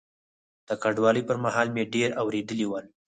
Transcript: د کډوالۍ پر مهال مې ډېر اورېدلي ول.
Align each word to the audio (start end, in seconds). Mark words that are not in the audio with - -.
د 0.67 0.69
کډوالۍ 0.81 1.23
پر 1.29 1.37
مهال 1.45 1.67
مې 1.75 1.83
ډېر 1.93 2.09
اورېدلي 2.21 2.65
ول. 2.67 2.85